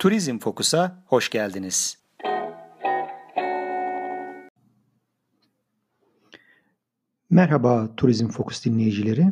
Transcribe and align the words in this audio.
Turizm 0.00 0.38
Fokus'a 0.38 1.02
hoş 1.06 1.30
geldiniz. 1.30 1.98
Merhaba 7.30 7.96
Turizm 7.96 8.28
Fokus 8.28 8.64
dinleyicileri. 8.64 9.26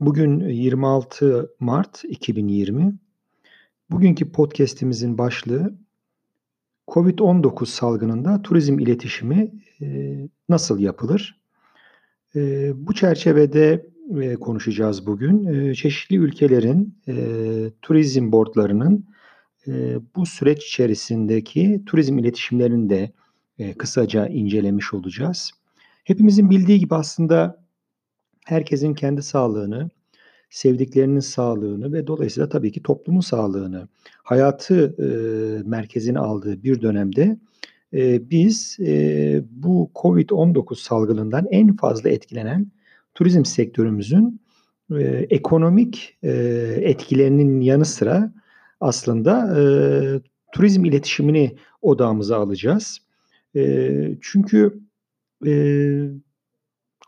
Bugün 0.00 0.40
26 0.48 1.54
Mart 1.60 2.04
2020. 2.04 2.94
Bugünkü 3.90 4.32
podcast'imizin 4.32 5.18
başlığı 5.18 5.74
COVID-19 6.88 7.66
salgınında 7.66 8.42
turizm 8.42 8.78
iletişimi 8.78 9.52
e, 9.82 10.16
nasıl 10.48 10.78
yapılır? 10.78 11.40
E, 12.36 12.70
bu 12.86 12.94
çerçevede 12.94 13.86
e, 14.20 14.34
konuşacağız 14.34 15.06
bugün. 15.06 15.72
Çeşitli 15.72 16.16
ülkelerin 16.16 16.98
turizm 17.82 18.32
bu 20.16 20.26
süreç 20.26 20.66
içerisindeki 20.66 21.82
turizm 21.86 22.18
iletişimlerini 22.18 22.90
de 22.90 23.12
kısaca 23.78 24.26
incelemiş 24.26 24.94
olacağız. 24.94 25.50
Hepimizin 26.04 26.50
bildiği 26.50 26.78
gibi 26.78 26.94
aslında 26.94 27.64
herkesin 28.46 28.94
kendi 28.94 29.22
sağlığını, 29.22 29.90
sevdiklerinin 30.50 31.20
sağlığını 31.20 31.92
ve 31.92 32.06
dolayısıyla 32.06 32.48
tabii 32.48 32.72
ki 32.72 32.82
toplumun 32.82 33.20
sağlığını, 33.20 33.88
hayatı 34.22 34.96
e, 34.98 35.08
merkezine 35.68 36.18
aldığı 36.18 36.62
bir 36.62 36.82
dönemde 36.82 37.38
e, 37.94 38.30
biz 38.30 38.76
e, 38.80 39.42
bu 39.50 39.90
COVID-19 39.94 40.82
salgınından 40.82 41.46
en 41.50 41.76
fazla 41.76 42.10
etkilenen 42.10 42.66
turizm 43.14 43.44
sektörümüzün 43.44 44.40
e, 44.98 45.26
ekonomik 45.30 46.18
e, 46.22 46.30
etkilerinin 46.80 47.60
yanı 47.60 47.84
sıra 47.84 48.32
aslında 48.80 49.60
e, 49.60 49.62
turizm 50.52 50.84
iletişimini 50.84 51.56
odağımıza 51.82 52.36
alacağız. 52.38 52.98
E, 53.56 53.90
çünkü 54.20 54.80
e, 55.46 55.52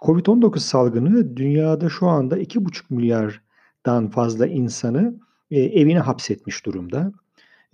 Covid-19 0.03 0.59
salgını 0.59 1.37
dünyada 1.37 1.89
şu 1.89 2.06
anda 2.06 2.39
2,5 2.39 2.83
milyardan 2.91 4.11
fazla 4.11 4.47
insanı 4.47 5.14
e, 5.51 5.61
evine 5.61 5.98
hapsetmiş 5.98 6.67
durumda. 6.67 7.12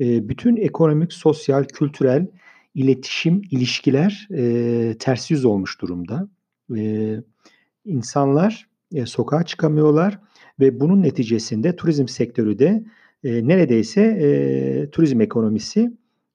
E, 0.01 0.29
bütün 0.29 0.57
ekonomik, 0.57 1.13
sosyal, 1.13 1.65
kültürel, 1.65 2.27
iletişim, 2.75 3.43
ilişkiler 3.51 4.29
e, 4.31 4.95
ters 4.99 5.31
yüz 5.31 5.45
olmuş 5.45 5.81
durumda. 5.81 6.29
E, 6.77 7.15
insanlar 7.85 8.69
e, 8.95 9.07
sokağa 9.07 9.43
çıkamıyorlar 9.43 10.19
ve 10.61 10.81
bunun 10.81 11.03
neticesinde 11.03 11.77
turizm 11.77 12.09
sektörü 12.09 12.59
de 12.59 12.85
e, 13.25 13.49
neredeyse 13.49 14.01
e, 14.01 14.91
turizm 14.91 15.21
ekonomisi, 15.21 15.93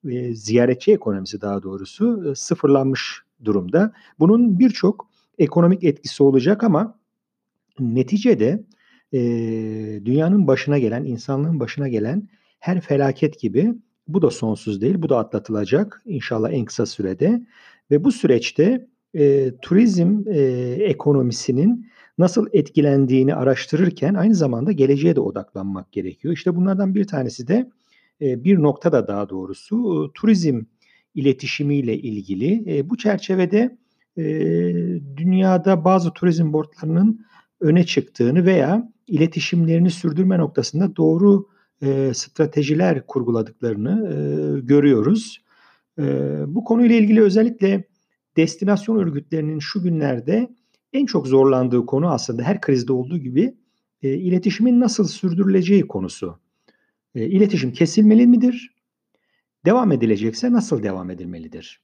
e, 0.09 0.35
ziyaretçi 0.35 0.91
ekonomisi 0.93 1.41
daha 1.41 1.63
doğrusu 1.63 2.31
e, 2.31 2.35
sıfırlanmış 2.35 3.21
durumda. 3.43 3.93
Bunun 4.19 4.59
birçok 4.59 5.09
ekonomik 5.37 5.83
etkisi 5.83 6.23
olacak 6.23 6.63
ama 6.63 6.99
neticede 7.79 8.63
e, 9.13 9.19
dünyanın 10.05 10.47
başına 10.47 10.79
gelen, 10.79 11.03
insanlığın 11.03 11.59
başına 11.59 11.87
gelen 11.87 12.29
her 12.59 12.81
felaket 12.81 13.39
gibi 13.39 13.73
bu 14.07 14.21
da 14.21 14.29
sonsuz 14.29 14.81
değil, 14.81 14.95
bu 15.01 15.09
da 15.09 15.17
atlatılacak 15.17 16.01
inşallah 16.05 16.51
en 16.51 16.65
kısa 16.65 16.85
sürede 16.85 17.41
ve 17.91 18.03
bu 18.03 18.11
süreçte 18.11 18.87
e, 19.13 19.51
turizm 19.61 20.23
e, 20.27 20.39
ekonomisinin 20.79 21.87
nasıl 22.17 22.47
etkilendiğini 22.53 23.35
araştırırken 23.35 24.13
aynı 24.13 24.35
zamanda 24.35 24.71
geleceğe 24.71 25.15
de 25.15 25.19
odaklanmak 25.19 25.91
gerekiyor. 25.91 26.33
İşte 26.33 26.55
bunlardan 26.55 26.95
bir 26.95 27.07
tanesi 27.07 27.47
de 27.47 27.69
e, 28.21 28.43
bir 28.43 28.61
noktada 28.61 29.07
daha 29.07 29.29
doğrusu 29.29 29.75
e, 29.75 30.13
turizm 30.13 30.61
iletişimiyle 31.15 31.97
ilgili. 31.97 32.77
E, 32.77 32.89
bu 32.89 32.97
çerçevede 32.97 33.77
dünyada 35.17 35.85
bazı 35.85 36.13
turizm 36.13 36.53
boardlarının 36.53 37.25
öne 37.61 37.85
çıktığını 37.85 38.45
veya 38.45 38.91
iletişimlerini 39.07 39.91
sürdürme 39.91 40.37
noktasında 40.37 40.95
doğru 40.95 41.47
stratejiler 42.13 43.07
kurguladıklarını 43.07 44.59
görüyoruz. 44.63 45.43
Bu 46.47 46.63
konuyla 46.63 46.95
ilgili 46.95 47.21
özellikle 47.21 47.83
destinasyon 48.37 48.97
örgütlerinin 48.97 49.59
şu 49.59 49.83
günlerde 49.83 50.49
en 50.93 51.05
çok 51.05 51.27
zorlandığı 51.27 51.85
konu 51.85 52.11
aslında 52.11 52.43
her 52.43 52.61
krizde 52.61 52.93
olduğu 52.93 53.17
gibi 53.17 53.55
e, 54.01 54.13
iletişimin 54.13 54.79
nasıl 54.79 55.07
sürdürüleceği 55.07 55.87
konusu. 55.87 56.39
E, 57.15 57.25
iletişim 57.25 57.73
kesilmeli 57.73 58.27
midir? 58.27 58.75
Devam 59.65 59.91
edilecekse 59.91 60.51
nasıl 60.51 60.83
devam 60.83 61.09
edilmelidir? 61.09 61.81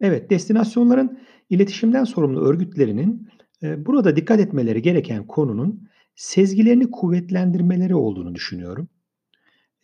Evet, 0.00 0.30
destinasyonların 0.30 1.18
iletişimden 1.50 2.04
sorumlu 2.04 2.40
örgütlerinin 2.40 3.28
e, 3.62 3.86
burada 3.86 4.16
dikkat 4.16 4.40
etmeleri 4.40 4.82
gereken 4.82 5.26
konunun 5.26 5.88
sezgilerini 6.14 6.90
kuvvetlendirmeleri 6.90 7.94
olduğunu 7.94 8.34
düşünüyorum. 8.34 8.88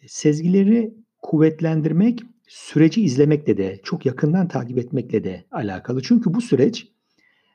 Sezgileri 0.06 0.94
kuvvetlendirmek 1.22 2.22
süreci 2.48 3.02
izlemekle 3.02 3.56
de 3.56 3.80
çok 3.82 4.06
yakından 4.06 4.48
takip 4.48 4.78
etmekle 4.78 5.24
de 5.24 5.44
alakalı. 5.50 6.02
Çünkü 6.02 6.34
bu 6.34 6.40
süreç 6.40 6.88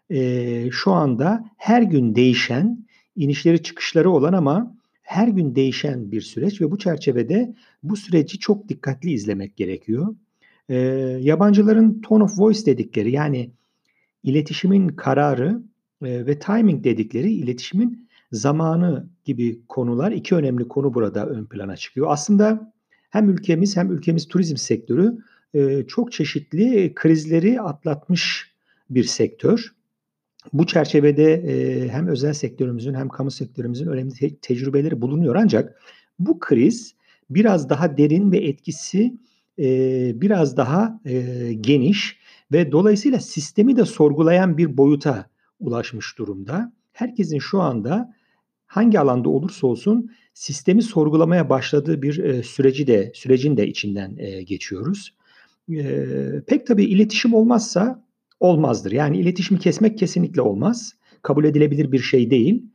e, 0.09 0.71
şu 0.71 0.91
anda 0.91 1.45
her 1.57 1.81
gün 1.81 2.15
değişen, 2.15 2.85
inişleri 3.15 3.63
çıkışları 3.63 4.11
olan 4.11 4.33
ama 4.33 4.75
her 5.01 5.27
gün 5.27 5.55
değişen 5.55 6.11
bir 6.11 6.21
süreç 6.21 6.61
ve 6.61 6.71
bu 6.71 6.77
çerçevede 6.77 7.55
bu 7.83 7.95
süreci 7.95 8.39
çok 8.39 8.69
dikkatli 8.69 9.11
izlemek 9.11 9.55
gerekiyor. 9.55 10.15
E, 10.69 10.75
yabancıların 11.21 12.01
tone 12.01 12.23
of 12.23 12.39
voice 12.39 12.65
dedikleri 12.65 13.11
yani 13.11 13.51
iletişimin 14.23 14.87
kararı 14.87 15.61
e, 16.01 16.25
ve 16.25 16.39
timing 16.39 16.83
dedikleri 16.83 17.33
iletişimin 17.33 18.09
zamanı 18.31 19.09
gibi 19.25 19.59
konular 19.69 20.11
iki 20.11 20.35
önemli 20.35 20.67
konu 20.67 20.93
burada 20.93 21.27
ön 21.27 21.45
plana 21.45 21.75
çıkıyor. 21.75 22.07
Aslında 22.09 22.73
hem 23.09 23.29
ülkemiz 23.29 23.77
hem 23.77 23.91
ülkemiz 23.91 24.27
turizm 24.27 24.55
sektörü 24.55 25.17
çok 25.87 26.11
çeşitli 26.11 26.93
krizleri 26.95 27.61
atlatmış 27.61 28.53
bir 28.89 29.03
sektör. 29.03 29.73
Bu 30.53 30.67
çerçevede 30.67 31.33
e, 31.33 31.87
hem 31.89 32.07
özel 32.07 32.33
sektörümüzün 32.33 32.93
hem 32.93 33.09
kamu 33.09 33.31
sektörümüzün 33.31 33.87
önemli 33.87 34.13
te- 34.13 34.35
tecrübeleri 34.35 35.01
bulunuyor 35.01 35.35
ancak 35.35 35.81
bu 36.19 36.39
kriz 36.39 36.95
biraz 37.29 37.69
daha 37.69 37.97
derin 37.97 38.31
ve 38.31 38.37
etkisi 38.37 39.13
e, 39.59 40.21
biraz 40.21 40.57
daha 40.57 40.99
e, 41.05 41.53
geniş 41.53 42.19
ve 42.51 42.71
dolayısıyla 42.71 43.19
sistemi 43.19 43.75
de 43.77 43.85
sorgulayan 43.85 44.57
bir 44.57 44.77
boyuta 44.77 45.29
ulaşmış 45.59 46.17
durumda. 46.17 46.73
Herkesin 46.93 47.39
şu 47.39 47.61
anda 47.61 48.13
hangi 48.65 48.99
alanda 48.99 49.29
olursa 49.29 49.67
olsun 49.67 50.11
sistemi 50.33 50.83
sorgulamaya 50.83 51.49
başladığı 51.49 52.01
bir 52.01 52.17
e, 52.17 52.43
süreci 52.43 52.87
de 52.87 53.11
sürecin 53.15 53.57
de 53.57 53.67
içinden 53.67 54.17
e, 54.17 54.43
geçiyoruz. 54.43 55.13
E, 55.69 56.05
pek 56.47 56.67
tabii 56.67 56.85
iletişim 56.85 57.33
olmazsa 57.33 58.03
olmazdır. 58.43 58.91
Yani 58.91 59.17
iletişimi 59.17 59.59
kesmek 59.59 59.97
kesinlikle 59.97 60.41
olmaz. 60.41 60.93
Kabul 61.21 61.45
edilebilir 61.45 61.91
bir 61.91 61.99
şey 61.99 62.31
değil. 62.31 62.65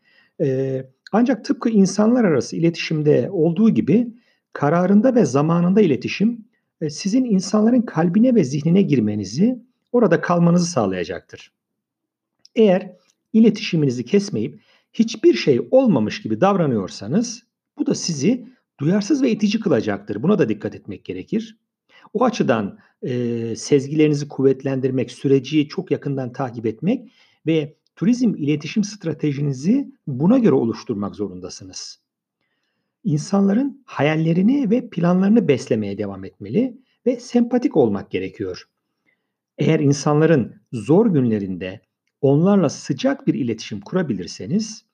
E, 0.40 0.86
ancak 1.12 1.44
tıpkı 1.44 1.68
insanlar 1.68 2.24
arası 2.24 2.56
iletişimde 2.56 3.28
olduğu 3.32 3.70
gibi 3.70 4.08
kararında 4.52 5.14
ve 5.14 5.24
zamanında 5.24 5.80
iletişim 5.80 6.44
e, 6.80 6.90
sizin 6.90 7.24
insanların 7.24 7.82
kalbine 7.82 8.34
ve 8.34 8.44
zihnine 8.44 8.82
girmenizi, 8.82 9.58
orada 9.92 10.20
kalmanızı 10.20 10.66
sağlayacaktır. 10.66 11.52
Eğer 12.54 12.92
iletişiminizi 13.32 14.04
kesmeyip 14.04 14.60
hiçbir 14.92 15.34
şey 15.34 15.68
olmamış 15.70 16.22
gibi 16.22 16.40
davranıyorsanız 16.40 17.42
bu 17.78 17.86
da 17.86 17.94
sizi 17.94 18.46
duyarsız 18.80 19.22
ve 19.22 19.30
itici 19.30 19.60
kılacaktır. 19.60 20.22
Buna 20.22 20.38
da 20.38 20.48
dikkat 20.48 20.74
etmek 20.74 21.04
gerekir. 21.04 21.58
O 22.14 22.24
açıdan 22.24 22.78
e, 23.02 23.56
sezgilerinizi 23.56 24.28
kuvvetlendirmek, 24.28 25.10
süreci 25.10 25.68
çok 25.68 25.90
yakından 25.90 26.32
takip 26.32 26.66
etmek 26.66 27.12
ve 27.46 27.74
turizm 27.96 28.34
iletişim 28.34 28.84
stratejinizi 28.84 29.92
buna 30.06 30.38
göre 30.38 30.54
oluşturmak 30.54 31.14
zorundasınız. 31.14 32.00
İnsanların 33.04 33.82
hayallerini 33.84 34.70
ve 34.70 34.88
planlarını 34.88 35.48
beslemeye 35.48 35.98
devam 35.98 36.24
etmeli 36.24 36.78
ve 37.06 37.20
sempatik 37.20 37.76
olmak 37.76 38.10
gerekiyor. 38.10 38.68
Eğer 39.58 39.80
insanların 39.80 40.54
zor 40.72 41.06
günlerinde 41.06 41.80
onlarla 42.20 42.68
sıcak 42.68 43.26
bir 43.26 43.34
iletişim 43.34 43.80
kurabilirseniz 43.80 44.84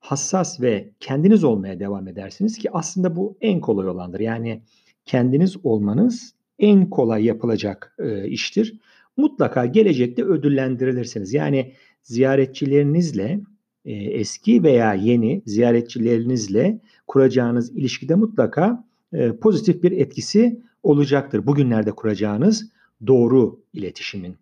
hassas 0.00 0.60
ve 0.60 0.90
kendiniz 1.00 1.44
olmaya 1.44 1.80
devam 1.80 2.08
edersiniz 2.08 2.58
ki 2.58 2.70
aslında 2.72 3.16
bu 3.16 3.36
en 3.40 3.60
kolay 3.60 3.88
olandır. 3.88 4.20
Yani 4.20 4.62
kendiniz 5.04 5.56
olmanız 5.64 6.34
en 6.60 6.90
kolay 6.90 7.24
yapılacak 7.24 7.94
e, 7.98 8.28
iştir. 8.28 8.80
Mutlaka 9.16 9.66
gelecekte 9.66 10.24
ödüllendirilirsiniz. 10.24 11.34
Yani 11.34 11.72
ziyaretçilerinizle 12.02 13.40
e, 13.84 13.92
eski 13.92 14.62
veya 14.62 14.94
yeni 14.94 15.42
ziyaretçilerinizle 15.46 16.80
kuracağınız 17.06 17.76
ilişkide 17.76 18.14
mutlaka 18.14 18.84
e, 19.12 19.32
pozitif 19.32 19.82
bir 19.82 19.92
etkisi 19.92 20.60
olacaktır. 20.82 21.46
Bugünlerde 21.46 21.92
kuracağınız 21.92 22.70
doğru 23.06 23.60
iletişimin. 23.72 24.36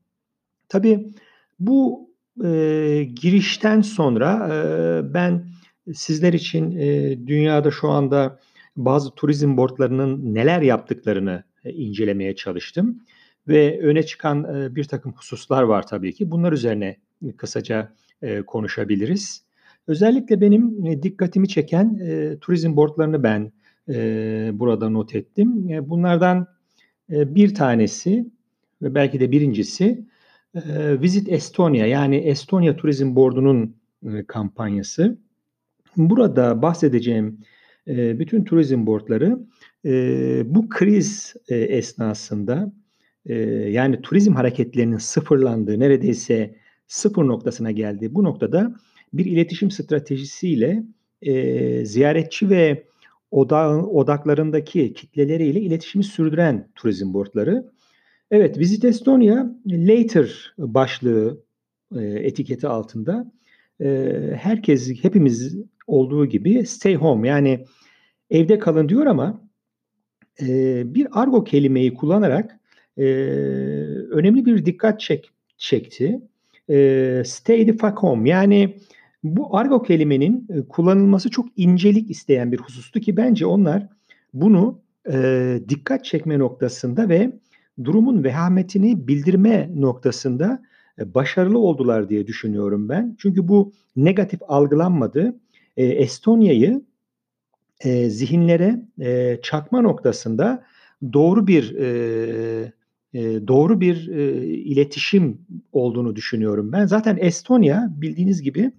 Tabii 0.68 1.06
bu 1.60 2.10
e, 2.44 3.08
girişten 3.14 3.80
sonra 3.80 4.48
e, 4.52 5.14
ben 5.14 5.46
sizler 5.94 6.32
için 6.32 6.76
e, 6.78 7.18
dünyada 7.26 7.70
şu 7.70 7.88
anda 7.88 8.38
bazı 8.76 9.10
turizm 9.10 9.56
boardlarının 9.56 10.34
neler 10.34 10.62
yaptıklarını 10.62 11.44
incelemeye 11.64 12.37
çalıştım. 12.37 13.00
Ve 13.49 13.81
öne 13.81 14.02
çıkan 14.02 14.44
e, 14.44 14.76
bir 14.76 14.84
takım 14.84 15.12
hususlar 15.12 15.62
var 15.62 15.87
tabii 15.87 16.12
ki. 16.12 16.31
Bunlar 16.31 16.52
üzerine 16.52 16.96
kısaca 17.37 17.93
e, 18.22 18.43
konuşabiliriz. 18.43 19.43
Özellikle 19.87 20.40
benim 20.40 20.87
e, 20.87 21.02
dikkatimi 21.02 21.49
çeken 21.49 21.99
e, 22.02 22.38
turizm 22.40 22.76
boardlarını 22.76 23.22
ben 23.22 23.52
e, 23.88 24.50
burada 24.52 24.88
not 24.88 25.14
ettim. 25.14 25.70
E, 25.70 25.88
bunlardan 25.88 26.46
e, 27.12 27.34
bir 27.34 27.55
tanesi 27.55 28.26
ve 28.82 28.94
belki 28.94 29.20
de 29.20 29.31
birincisi 29.31 30.04
e, 30.54 31.00
Visit 31.00 31.28
Estonia 31.28 31.87
yani 31.87 32.16
Estonia 32.16 32.76
Turizm 32.76 33.16
Board'unun 33.16 33.76
e, 34.06 34.25
kampanyası. 34.25 35.19
Burada 35.96 36.62
bahsedeceğim 36.62 37.38
bütün 37.88 38.44
turizm 38.44 38.87
boardları 38.87 39.38
bu 40.55 40.69
kriz 40.69 41.35
esnasında 41.49 42.73
yani 43.69 44.02
turizm 44.02 44.35
hareketlerinin 44.35 44.96
sıfırlandığı 44.96 45.81
neredeyse 45.81 46.55
sıfır 46.87 47.26
noktasına 47.26 47.70
geldiği 47.70 48.14
bu 48.14 48.25
noktada 48.25 48.75
bir 49.12 49.25
iletişim 49.25 49.70
stratejisiyle 49.70 50.82
ziyaretçi 51.85 52.50
ve 52.50 52.85
oda, 53.31 53.87
odaklarındaki 53.87 54.93
kitleleriyle 54.93 55.61
iletişimi 55.61 56.05
sürdüren 56.05 56.69
turizm 56.75 57.14
boardları. 57.14 57.70
Evet, 58.31 58.58
Visit 58.58 58.85
Estonia 58.85 59.46
Later 59.67 60.55
başlığı 60.58 61.44
etiketi 61.96 62.69
altında 62.69 63.32
herkes, 64.35 65.05
hepimiz 65.05 65.56
olduğu 65.88 66.26
gibi 66.26 66.67
stay 66.67 66.94
home 66.94 67.29
yani 67.29 67.64
evde 68.31 68.58
kalın 68.58 68.88
diyor 68.88 69.06
ama 69.06 69.40
e, 70.43 70.82
bir 70.94 71.06
argo 71.12 71.44
kelimeyi 71.44 71.94
kullanarak 71.94 72.61
e, 72.96 73.05
önemli 74.11 74.46
bir 74.46 74.67
dikkat 74.67 75.00
çek, 75.00 75.31
çekti. 75.56 76.20
E, 76.70 77.23
stay 77.26 77.67
the 77.67 77.73
fuck 77.73 77.99
home 77.99 78.31
yani 78.31 78.76
bu 79.23 79.56
argo 79.56 79.82
kelimenin 79.82 80.49
kullanılması 80.69 81.31
çok 81.31 81.46
incelik 81.56 82.11
isteyen 82.11 82.52
bir 82.52 82.58
husustu 82.58 83.00
ki 83.00 83.17
bence 83.17 83.46
onlar 83.46 83.87
bunu 84.35 84.81
e, 85.12 85.58
dikkat 85.69 86.05
çekme 86.05 86.38
noktasında 86.38 87.08
ve 87.08 87.32
durumun 87.85 88.25
vehametini 88.25 89.08
bildirme 89.08 89.70
noktasında 89.75 90.62
başarılı 91.05 91.58
oldular 91.58 92.08
diye 92.08 92.26
düşünüyorum 92.26 92.88
ben. 92.88 93.17
Çünkü 93.19 93.49
bu 93.49 93.73
negatif 93.96 94.40
algılanmadı. 94.49 95.40
E, 95.78 95.84
Estonya'yı 95.84 96.82
e, 97.80 98.10
zihinlere 98.10 98.82
e, 99.00 99.38
çakma 99.42 99.80
noktasında 99.80 100.64
doğru 101.12 101.46
bir 101.46 101.75
e, 101.75 102.72
e, 103.14 103.48
doğru 103.48 103.80
bir 103.80 104.08
e, 104.08 104.46
iletişim 104.46 105.38
olduğunu 105.72 106.16
düşünüyorum 106.16 106.72
ben. 106.72 106.86
Zaten 106.86 107.19
Estonya 107.20 107.88
bildiğiniz 107.96 108.42
gibi 108.42 108.72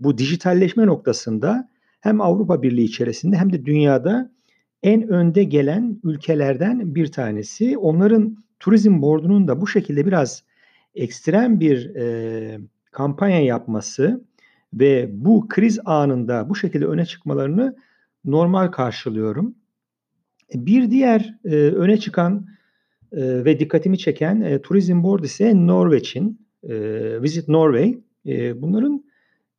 bu 0.00 0.18
dijitalleşme 0.18 0.86
noktasında 0.86 1.68
hem 2.00 2.20
Avrupa 2.20 2.62
Birliği 2.62 2.84
içerisinde 2.84 3.36
hem 3.36 3.52
de 3.52 3.64
dünyada 3.64 4.30
en 4.82 5.08
önde 5.08 5.44
gelen 5.44 6.00
ülkelerden 6.04 6.94
bir 6.94 7.06
tanesi. 7.06 7.78
Onların 7.78 8.36
turizm 8.60 9.02
bordunun 9.02 9.48
da 9.48 9.60
bu 9.60 9.66
şekilde 9.66 10.06
biraz 10.06 10.44
ekstrem 10.94 11.60
bir 11.60 11.94
e, 11.94 12.60
kampanya 12.90 13.40
yapması 13.40 14.24
ve 14.74 15.08
bu 15.12 15.48
kriz 15.48 15.78
anında 15.84 16.48
bu 16.48 16.56
şekilde 16.56 16.86
öne 16.86 17.06
çıkmalarını 17.06 17.76
normal 18.24 18.68
karşılıyorum. 18.68 19.54
Bir 20.54 20.90
diğer 20.90 21.34
e, 21.44 21.54
öne 21.56 21.96
çıkan 21.96 22.46
e, 23.12 23.44
ve 23.44 23.58
dikkatimi 23.58 23.98
çeken 23.98 24.40
e, 24.40 24.62
turizm 24.62 25.02
board 25.02 25.24
ise 25.24 25.66
Norveç'in 25.66 26.46
e, 26.62 26.72
Visit 27.22 27.48
Norway. 27.48 27.98
E, 28.26 28.62
bunların 28.62 29.04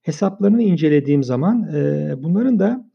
hesaplarını 0.02 0.64
incelediğim 0.64 1.24
zaman 1.24 1.76
e, 1.76 2.14
bunların 2.24 2.60
da 2.60 2.86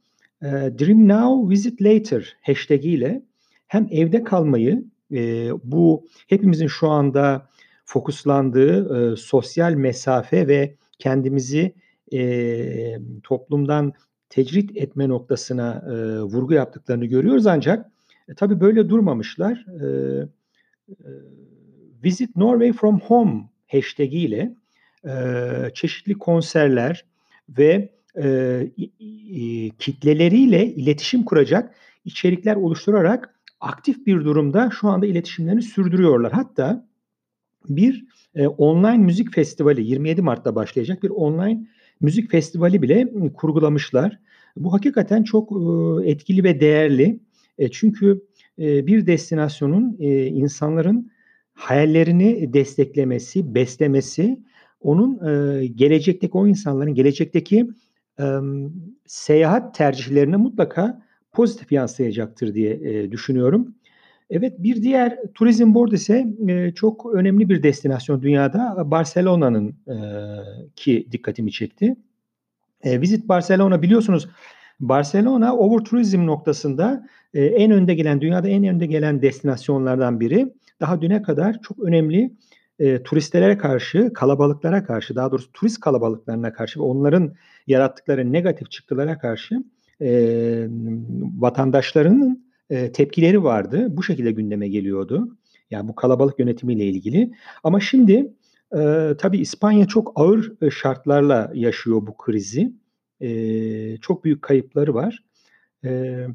e, 0.43 0.47
Dream 0.49 1.09
Now 1.09 1.55
Visit 1.55 1.83
Later 1.83 2.37
hashtag 2.43 2.85
ile 2.85 3.23
hem 3.67 3.89
evde 3.91 4.25
kalmayı 4.25 4.85
e, 5.12 5.51
bu 5.65 6.05
hepimizin 6.27 6.67
şu 6.67 6.89
anda 6.89 7.49
fokuslandığı 7.85 9.12
e, 9.12 9.17
sosyal 9.17 9.73
mesafe 9.73 10.49
ve 10.49 10.75
kendimizi 10.99 11.75
e, 12.12 12.99
toplumdan 13.23 13.93
tecrit 14.29 14.76
etme 14.76 15.08
noktasına 15.08 15.85
e, 15.91 16.20
vurgu 16.20 16.55
yaptıklarını 16.55 17.05
görüyoruz 17.05 17.47
ancak 17.47 17.91
e, 18.29 18.35
tabii 18.35 18.61
böyle 18.61 18.88
durmamışlar. 18.88 19.67
E, 19.69 19.87
e, 20.88 20.94
Visit 22.05 22.37
Norway 22.37 22.73
from 22.73 23.00
Home 23.00 23.49
hashtag 23.67 24.14
ile 24.14 24.55
e, 25.05 25.11
çeşitli 25.75 26.14
konserler 26.14 27.05
ve 27.49 27.97
e, 28.14 28.29
e, 28.29 29.70
kitleleriyle 29.79 30.67
iletişim 30.67 31.23
kuracak 31.23 31.75
içerikler 32.05 32.56
oluşturarak 32.56 33.35
aktif 33.61 34.06
bir 34.06 34.25
durumda 34.25 34.70
şu 34.81 34.88
anda 34.88 35.06
iletişimlerini 35.06 35.62
sürdürüyorlar. 35.62 36.32
Hatta 36.32 36.87
bir 37.69 38.05
e, 38.35 38.47
online 38.47 38.99
müzik 38.99 39.35
festivali 39.35 39.82
27 39.82 40.23
Mart'ta 40.23 40.55
başlayacak 40.55 41.02
bir 41.02 41.11
online 41.11 41.67
müzik 42.01 42.31
festivali 42.31 42.83
bile 42.83 43.09
kurgulamışlar. 43.35 44.19
Bu 44.57 44.73
hakikaten 44.73 45.23
çok 45.23 45.53
etkili 46.05 46.45
ve 46.45 46.61
değerli. 46.61 47.21
E, 47.59 47.71
çünkü 47.71 48.23
e, 48.59 48.87
bir 48.87 49.07
destinasyonun 49.07 49.97
e, 50.01 50.27
insanların 50.27 51.11
hayallerini 51.55 52.53
desteklemesi, 52.53 53.55
beslemesi, 53.55 54.41
onun 54.81 55.19
gelecekteki 55.77 56.39
o 56.39 56.47
insanların 56.47 56.95
gelecekteki 56.95 57.69
seyahat 59.07 59.75
tercihlerine 59.75 60.37
mutlaka 60.37 61.03
pozitif 61.33 61.73
yansıyacaktır 61.73 62.55
diye 62.55 63.13
düşünüyorum. 63.13 63.75
Evet 64.31 64.55
bir 64.58 64.82
diğer 64.82 65.19
turizm 65.34 65.75
board 65.75 65.92
ise 65.92 66.26
e, 66.49 66.73
çok 66.75 67.14
önemli 67.14 67.49
bir 67.49 67.62
destinasyon 67.62 68.23
dünyada 68.23 68.90
Barcelona'nın 68.90 69.68
e, 69.68 69.97
ki 70.76 71.09
dikkatimi 71.12 71.52
çekti. 71.52 71.97
E, 72.83 73.00
Visit 73.00 73.28
Barcelona 73.28 73.83
biliyorsunuz 73.83 74.28
Barcelona 74.80 75.56
over 75.56 75.85
turizm 75.85 76.26
noktasında 76.26 77.09
e, 77.35 77.45
en 77.45 77.71
önde 77.71 77.95
gelen 77.95 78.21
dünyada 78.21 78.49
en 78.49 78.64
önde 78.64 78.87
gelen 78.87 79.23
destinasyonlardan 79.23 80.21
biri. 80.21 80.54
Daha 80.80 81.02
düne 81.02 81.23
kadar 81.23 81.62
çok 81.62 81.78
önemli 81.78 82.30
e, 82.78 83.02
turistlere 83.02 83.59
karşı, 83.59 84.12
kalabalıklara 84.12 84.85
karşı, 84.85 85.16
daha 85.16 85.30
doğrusu 85.33 85.52
turist 85.52 85.80
kalabalıklarına 85.80 86.52
karşı 86.52 86.80
ve 86.80 86.85
onların 86.85 87.33
yarattıkları 87.66 88.33
negatif 88.33 88.71
çıktılara 88.71 89.18
karşı 89.18 89.64
e, 90.00 90.09
vatandaşlarının 91.38 92.46
e, 92.70 92.92
tepkileri 92.92 93.44
vardı. 93.44 93.87
Bu 93.90 94.02
şekilde 94.02 94.32
gündeme 94.32 94.68
geliyordu. 94.68 95.37
Yani 95.70 95.88
bu 95.88 95.94
kalabalık 95.94 96.38
yönetimiyle 96.38 96.85
ilgili. 96.85 97.32
Ama 97.64 97.80
şimdi 97.80 98.32
e, 98.73 99.12
tabii 99.18 99.38
İspanya 99.38 99.87
çok 99.87 100.12
ağır 100.14 100.52
şartlarla 100.70 101.50
yaşıyor 101.54 102.06
bu 102.06 102.16
krizi. 102.16 102.73
E, 103.20 103.96
çok 103.96 104.25
büyük 104.25 104.42
kayıpları 104.42 104.94
var. 104.94 105.25
E, 105.85 106.26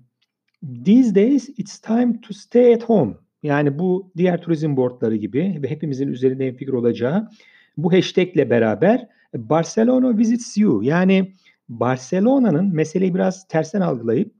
these 0.85 1.15
days 1.15 1.49
it's 1.49 1.79
time 1.79 2.21
to 2.21 2.33
stay 2.33 2.73
at 2.73 2.83
home. 2.83 3.13
Yani 3.43 3.79
bu 3.79 4.11
diğer 4.17 4.41
turizm 4.41 4.77
boardları 4.77 5.15
gibi 5.15 5.59
ve 5.63 5.69
hepimizin 5.69 6.07
üzerinde 6.07 6.53
fikir 6.53 6.73
olacağı 6.73 7.29
bu 7.77 7.93
hashtagle 7.93 8.49
beraber 8.49 9.07
Barcelona 9.35 10.17
visits 10.17 10.57
you. 10.57 10.83
Yani 10.83 11.33
Barcelona'nın 11.69 12.75
meseleyi 12.75 13.15
biraz 13.15 13.47
tersten 13.47 13.81
algılayıp 13.81 14.33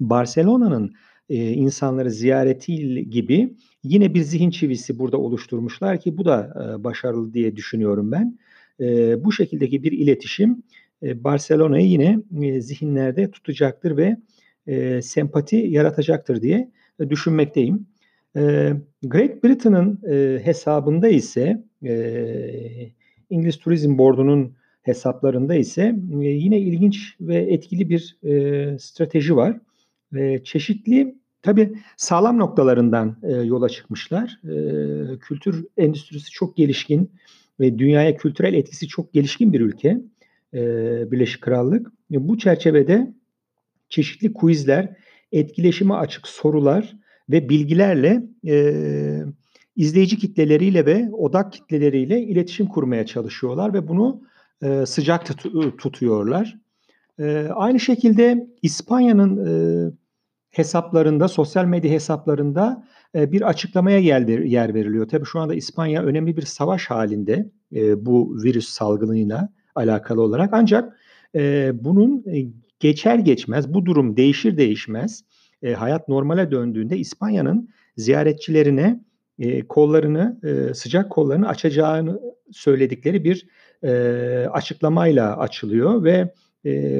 Barcelona'nın 0.00 0.94
e, 1.28 1.50
insanları 1.50 2.10
ziyareti 2.10 3.10
gibi 3.10 3.54
yine 3.84 4.14
bir 4.14 4.22
zihin 4.22 4.50
çivisi 4.50 4.98
burada 4.98 5.18
oluşturmuşlar 5.18 6.00
ki 6.00 6.18
bu 6.18 6.24
da 6.24 6.54
e, 6.80 6.84
başarılı 6.84 7.34
diye 7.34 7.56
düşünüyorum 7.56 8.12
ben. 8.12 8.38
E, 8.80 9.24
bu 9.24 9.32
şekildeki 9.32 9.82
bir 9.82 9.92
iletişim 9.92 10.62
e, 11.02 11.24
Barcelona'yı 11.24 11.86
yine 11.86 12.18
e, 12.42 12.60
zihinlerde 12.60 13.30
tutacaktır 13.30 13.96
ve 13.96 14.16
e, 14.66 15.02
sempati 15.02 15.56
yaratacaktır 15.56 16.42
diye 16.42 16.70
e, 17.00 17.10
düşünmekteyim. 17.10 17.86
E, 18.36 18.72
Great 19.02 19.44
Britain'ın 19.44 20.00
e, 20.10 20.44
hesabında 20.44 21.08
ise 21.08 21.62
e, 21.84 22.92
İngiliz 23.30 23.58
Turizm 23.58 23.98
Board'unun 23.98 24.52
hesaplarında 24.82 25.54
ise 25.54 25.96
e, 26.22 26.26
yine 26.26 26.58
ilginç 26.58 27.14
ve 27.20 27.36
etkili 27.36 27.90
bir 27.90 28.16
e, 28.22 28.78
strateji 28.78 29.36
var. 29.36 29.60
Eee, 30.14 30.40
çeşitli 30.44 31.14
tabii 31.42 31.72
sağlam 31.96 32.38
noktalarından, 32.38 33.16
eee, 33.24 33.30
yola 33.36 33.68
çıkmışlar. 33.68 34.40
Eee, 34.44 35.18
kültür 35.20 35.66
endüstrisi 35.76 36.30
çok 36.30 36.56
gelişkin 36.56 37.12
ve 37.60 37.78
dünyaya 37.78 38.16
kültürel 38.16 38.54
etkisi 38.54 38.88
çok 38.88 39.12
gelişkin 39.12 39.52
bir 39.52 39.60
ülke, 39.60 40.00
eee, 40.52 41.08
Birleşik 41.12 41.40
Krallık. 41.42 41.86
Ve 42.10 42.28
bu 42.28 42.38
çerçevede 42.38 43.14
çeşitli 43.88 44.32
quizler, 44.32 44.96
etkileşime 45.32 45.94
açık 45.94 46.28
sorular 46.28 46.96
ve 47.30 47.48
bilgilerle, 47.48 48.24
eee, 48.44 49.24
izleyici 49.76 50.18
kitleleriyle 50.18 50.86
ve 50.86 51.10
odak 51.12 51.52
kitleleriyle 51.52 52.22
iletişim 52.22 52.66
kurmaya 52.66 53.06
çalışıyorlar 53.06 53.74
ve 53.74 53.88
bunu, 53.88 54.22
eee, 54.62 54.86
sıcak 54.86 55.26
tutu 55.26 55.76
tutuyorlar. 55.78 56.58
Eee, 57.20 57.48
aynı 57.54 57.80
şekilde 57.80 58.48
İspanya'nın, 58.62 59.46
eee, 59.46 59.92
hesaplarında, 60.54 61.28
sosyal 61.28 61.64
medya 61.64 61.90
hesaplarında, 61.90 62.84
eee, 63.14 63.32
bir 63.32 63.42
açıklamaya 63.48 63.98
yer 63.98 64.74
veriliyor. 64.74 65.08
Tabii 65.08 65.24
şu 65.24 65.40
anda 65.40 65.54
İspanya 65.54 66.02
önemli 66.02 66.36
bir 66.36 66.42
savaş 66.42 66.86
hâlinde, 66.90 67.50
eee, 67.70 68.06
bu 68.06 68.36
virüs 68.44 68.68
salgınıyla 68.68 69.48
alakalı 69.74 70.22
olarak. 70.22 70.50
Ancak, 70.52 70.96
eee, 71.34 71.72
bunun, 71.74 72.24
geçer 72.80 73.18
geçmez, 73.18 73.74
bu 73.74 73.86
durum 73.86 74.16
değişir 74.16 74.56
değişmez, 74.56 75.24
hayat 75.76 76.08
normale 76.08 76.50
döndüğünde 76.50 76.98
İspanya'nın 76.98 77.68
ziyaretçilerine, 77.96 79.00
kollarını, 79.68 80.40
sıcak 80.74 81.10
kollarını 81.10 81.48
açacağını 81.48 82.20
söyledikleri 82.52 83.24
bir, 83.24 83.46
açıklamayla 84.52 85.36
açılıyor 85.38 86.04
ve, 86.04 86.34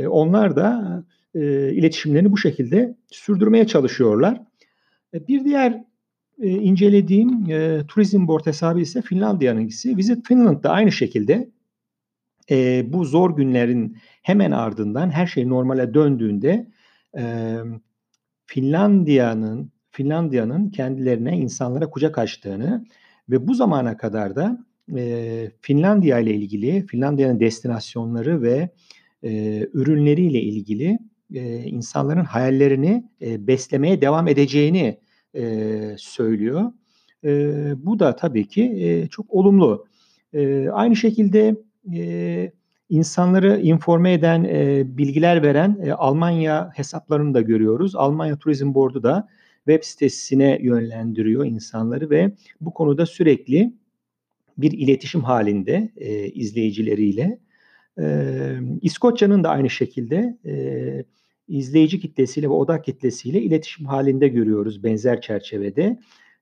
onlar 0.08 0.56
da, 0.56 1.04
eee, 1.34 1.72
iletişimlerini 1.74 2.32
bu 2.32 2.38
şekilde 2.38 2.96
sürdürmeye 3.10 3.66
çalışıyorlar. 3.66 4.42
E, 5.14 5.28
bir 5.28 5.44
diğer, 5.44 5.84
eee, 6.42 6.50
incelediğim, 6.52 7.46
eee, 7.50 7.82
Tourism 7.88 8.28
Board 8.28 8.46
hesabı 8.46 8.80
ise 8.80 9.02
Finlandiya'nınkisi. 9.02 9.96
Visit 9.96 10.28
Finland 10.28 10.64
da 10.64 10.70
aynı 10.70 10.92
şekilde, 10.92 11.50
eee, 12.50 12.86
bu 12.88 13.04
zor 13.04 13.36
günlerin 13.36 13.96
hemen 14.22 14.50
ardından 14.50 15.10
her 15.10 15.26
şey 15.26 15.48
normale 15.48 15.94
döndüğünde, 15.94 16.68
emm, 17.14 17.80
Finlandiya'nın 18.46 19.72
Finlandiya'nın 19.92 20.70
kendilerine, 20.70 21.38
insanlara 21.38 21.90
kucak 21.90 22.18
açtığını 22.18 22.86
ve 23.30 23.48
bu 23.48 23.54
zamana 23.54 23.96
kadar 23.96 24.36
da, 24.36 24.66
eee, 24.96 25.52
Finlandiya 25.62 26.18
ile 26.20 26.34
ilgili, 26.34 26.86
Finlandiya'nın 26.86 27.40
destinasyonları 27.40 28.42
ve, 28.42 28.70
eee, 29.22 29.68
ürünleriyle 29.74 30.42
ilgili, 30.42 30.98
eee, 31.34 31.64
insanların 31.66 32.24
hayallerini, 32.24 33.04
eee, 33.20 33.46
beslemeye 33.48 34.00
devam 34.02 34.28
edeceğini, 34.28 34.98
eee, 35.34 35.96
söylüyor. 35.98 36.72
Eee, 37.24 37.74
bu 37.78 37.98
da 37.98 38.16
tabii 38.16 38.48
ki, 38.48 38.62
eee, 38.64 39.08
çok 39.10 39.26
olumlu. 39.34 39.86
Eee, 40.34 40.68
aynı 40.70 40.96
şekilde, 40.96 41.56
eee, 41.92 42.52
insanları 42.90 43.60
informe 43.60 44.12
eden, 44.12 44.44
eee, 44.44 44.84
bilgiler 44.86 45.42
veren, 45.42 45.78
eee, 45.84 45.92
Almanya 45.92 46.70
hesaplarını 46.74 47.34
da 47.34 47.40
görüyoruz. 47.40 47.96
Almanya 47.96 48.36
Tourism 48.38 48.74
Board'u 48.74 49.02
da 49.02 49.28
web 49.68 49.84
sitesine 49.84 50.58
yönlendiriyor 50.62 51.46
insanları 51.46 52.10
ve 52.10 52.32
bu 52.60 52.74
konuda 52.74 53.06
sürekli 53.06 53.72
bir 54.58 54.72
iletişim 54.72 55.22
hâlinde, 55.24 55.90
eee, 55.96 56.30
izleyicileriyle. 56.32 57.38
Emm, 57.98 58.78
İskoçya'nın 58.82 59.44
da 59.44 59.50
aynı 59.50 59.70
şekilde, 59.70 60.38
eee, 60.44 61.04
izleyici 61.48 62.00
kitlesiyle 62.00 62.46
ve 62.48 62.52
odak 62.52 62.84
kitlesiyle 62.84 63.42
iletişim 63.42 63.86
hâlinde 63.86 64.28
görüyoruz 64.28 64.84
benzer 64.84 65.20
çerçevede. 65.20 65.98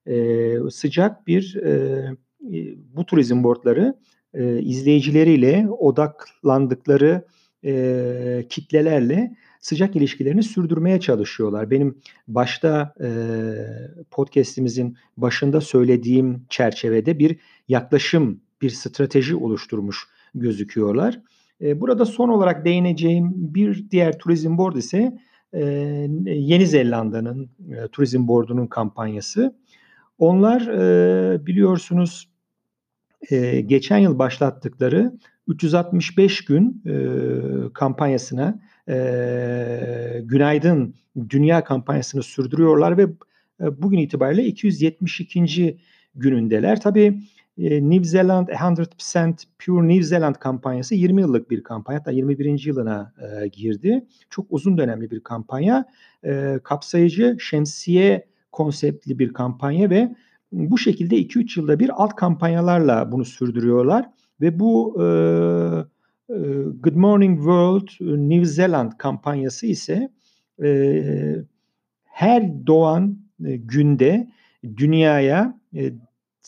Eee, 0.06 0.58
sıcak 0.70 1.26
bir, 1.26 1.56
iii, 2.50 2.78
bu 2.96 3.06
Tourism 3.06 3.44
Board'ları, 3.44 3.94
eee, 4.34 4.58
izleyicileriyle 4.62 5.66
odaklandıkları, 5.78 7.24
eee, 7.62 8.46
kitlelerle 8.48 9.36
sıcak 9.60 9.96
ilişkilerini 9.96 10.42
sürdürmeye 10.42 11.00
çalışıyorlar. 11.00 11.70
Benim 11.70 11.98
başta, 12.28 12.94
eee, 13.00 13.90
podcast'imizin 14.10 14.96
başında 15.16 15.60
söylediğim 15.60 16.44
çerçevede 16.48 17.18
bir 17.18 17.36
yaklaşım, 17.68 18.40
bir 18.62 18.70
strateji 18.70 19.36
oluşturmuş 19.36 19.98
gözüküyorlar. 20.34 21.20
Eee, 21.62 21.80
burada 21.80 22.04
son 22.04 22.28
olarak 22.28 22.64
değineceğim 22.64 23.32
bir 23.36 23.90
diğer 23.90 24.18
Tourism 24.18 24.58
Board 24.58 24.76
ise, 24.76 25.18
eee, 25.54 26.10
Yeni 26.26 26.66
Zelanda'nın, 26.66 27.50
eee, 27.68 27.88
Tourism 27.92 28.28
Board'unun 28.28 28.66
kampanyası. 28.66 29.56
Onlar, 30.18 30.60
eee, 30.62 31.46
biliyorsunuz, 31.46 32.28
geçen 33.66 33.98
yıl 33.98 34.18
başlattıkları 34.18 35.12
365 35.48 36.44
gün, 36.44 36.82
kampanyasına, 37.74 38.60
Günaydın 40.24 40.94
Dünya 41.30 41.64
kampanyasını 41.64 42.22
sürdürüyorlar 42.22 42.98
ve, 42.98 43.06
bugün 43.60 43.98
itibariyle 43.98 44.44
272'nci 44.44 45.78
günündeler. 46.14 46.80
Tabii, 46.80 47.20
eee, 47.56 47.90
New 47.90 48.04
Zealand 48.04 48.48
100% 48.48 49.44
Pure 49.58 49.88
New 49.88 50.02
Zealand 50.04 50.34
kampanyası 50.34 50.94
20 50.94 51.20
yıllık 51.20 51.50
bir 51.50 51.62
kampanya. 51.62 52.00
Hatta 52.00 52.10
21'inci 52.12 52.68
yılına, 52.68 53.12
eee, 53.22 53.48
girdi. 53.48 54.06
Çok 54.30 54.46
uzun 54.50 54.78
dönemli 54.78 55.10
bir 55.10 55.20
kampanya. 55.20 55.84
Eee, 56.24 56.60
kapsayıcı, 56.64 57.36
şemsiye 57.40 58.26
konseptli 58.52 59.18
bir 59.18 59.32
kampanya 59.32 59.90
ve 59.90 60.14
bu 60.52 60.78
şekilde 60.78 61.16
2-3 61.16 61.56
yılda 61.56 61.78
bir 61.80 61.90
alt 62.02 62.14
kampanyalarla 62.16 63.12
bunu 63.12 63.24
sürdürüyorlar 63.24 64.10
ve 64.40 64.60
bu, 64.60 64.96
eee, 65.00 65.84
eee, 66.36 66.64
Good 66.82 66.94
Morning 66.96 67.36
World 67.38 67.88
New 68.30 68.44
Zealand 68.44 68.92
kampanyası 68.98 69.66
ise, 69.66 70.10
eee, 70.62 71.44
her 72.04 72.66
doğan, 72.66 73.18
eee, 73.46 73.56
günde 73.56 74.28
dünyaya, 74.76 75.60
eee, 75.72 75.94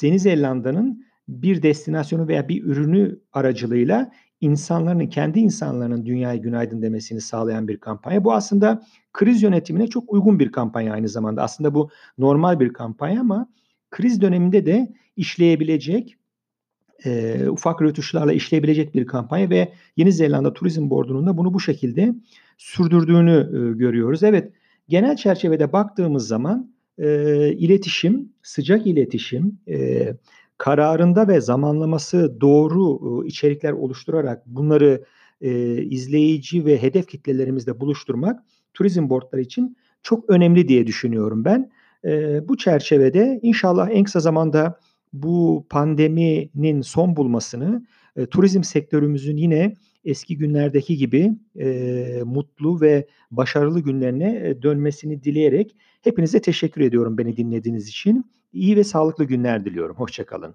Yeni 0.02 0.18
Zelanda'nın 0.18 1.04
bir 1.28 1.62
destinasyonu 1.62 2.28
veya 2.28 2.48
bir 2.48 2.64
ürünü 2.64 3.18
aracılığıyla 3.32 4.12
insanların, 4.40 5.06
kendi 5.06 5.40
insanlarının 5.40 6.06
dünyaya 6.06 6.36
günaydın 6.36 6.82
demesini 6.82 7.20
sağlayan 7.20 7.68
bir 7.68 7.76
kampanya. 7.76 8.24
Bu 8.24 8.32
aslında 8.32 8.82
kriz 9.12 9.42
yönetimine 9.42 9.86
çok 9.86 10.12
uygun 10.12 10.38
bir 10.38 10.52
kampanya 10.52 10.92
aynı 10.92 11.08
zamanda. 11.08 11.42
Aslında 11.42 11.74
bu 11.74 11.90
normal 12.18 12.60
bir 12.60 12.72
kampanya 12.72 13.20
ama 13.20 13.48
kriz 13.90 14.20
döneminde 14.20 14.66
de 14.66 14.92
işleyebilecek, 15.16 16.16
eee, 17.06 17.48
ufak 17.50 17.82
rötuşlarla 17.82 18.32
işleyebilecek 18.32 18.94
bir 18.94 19.06
kampanya 19.06 19.50
ve 19.50 19.72
Yeni 19.96 20.12
Zelanda 20.12 20.54
Tourism 20.54 20.90
Board'unun 20.90 21.26
da 21.26 21.38
bunu 21.38 21.54
bu 21.54 21.60
şekilde 21.60 22.14
sürdürdüğünü, 22.58 23.50
eee, 23.54 23.78
görüyoruz. 23.78 24.22
Evet, 24.22 24.52
genel 24.88 25.16
çerçevede 25.16 25.72
baktığımız 25.72 26.28
zaman, 26.28 26.73
eee, 26.98 27.54
iletişim, 27.58 28.32
sıcak 28.42 28.86
iletişim, 28.86 29.58
eee, 29.66 30.16
kararında 30.58 31.28
ve 31.28 31.40
zamanlaması 31.40 32.40
doğru, 32.40 32.82
uuu, 32.84 33.24
içerikler 33.26 33.72
oluşturarak 33.72 34.46
bunları, 34.46 35.04
eee, 35.40 35.82
izleyici 35.84 36.64
ve 36.66 36.82
hedef 36.82 37.08
kitlelerimizle 37.08 37.80
buluşturmak 37.80 38.40
Tourism 38.74 39.10
Board'lar 39.10 39.38
için 39.38 39.76
çok 40.02 40.30
önemli 40.30 40.68
diye 40.68 40.86
düşünüyorum 40.86 41.44
ben. 41.44 41.70
Eee, 42.04 42.42
bu 42.48 42.56
çerçevede 42.56 43.40
inşallah 43.42 43.88
en 43.92 44.04
kısa 44.04 44.20
zamanda 44.20 44.78
bu 45.12 45.66
pandeminin 45.70 46.80
son 46.80 47.16
bulmasını, 47.16 47.86
eee, 48.16 48.26
turizm 48.26 48.62
sektörümüzün 48.62 49.36
yine 49.36 49.74
eski 50.04 50.38
günlerdeki 50.38 50.96
gibi, 50.96 51.32
eee, 51.54 52.23
mutlu 52.25 52.80
ve 52.80 53.06
başarılı 53.30 53.80
günlerine, 53.80 54.62
dönmesini 54.62 55.23
dileyerek 55.25 55.76
hepinize 56.02 56.40
teşekkür 56.40 56.80
ediyorum 56.80 57.18
beni 57.18 57.37
dinlediğiniz 57.37 57.88
için. 57.88 58.25
İyi 58.52 58.76
ve 58.76 58.84
sağlıklı 58.84 59.25
günler 59.25 59.64
diliyorum. 59.64 59.96
Hoşça 59.96 60.26
kalın. 60.26 60.54